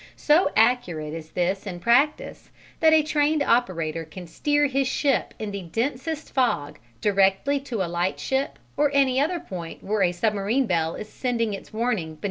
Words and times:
So 0.17 0.49
accurate 0.55 1.13
is 1.13 1.29
this 1.29 1.67
in 1.67 1.79
practice 1.79 2.49
that 2.79 2.91
a 2.91 3.03
trained 3.03 3.43
operator 3.43 4.03
can 4.03 4.25
steer 4.25 4.65
his 4.65 4.87
ship 4.87 5.35
in 5.37 5.51
the 5.51 5.61
densest 5.61 6.33
fog 6.33 6.79
directly 7.01 7.59
to 7.59 7.83
a 7.83 7.85
lightship 7.87 8.57
or 8.75 8.89
any 8.95 9.19
other 9.19 9.39
point 9.39 9.83
where 9.83 10.01
a 10.01 10.11
submarine 10.11 10.65
bell 10.65 10.95
is 10.95 11.07
sending 11.07 11.53
its 11.53 11.71
warning 11.71 11.97
beneath 11.97 12.15
the 12.15 12.19
sea. 12.19 12.19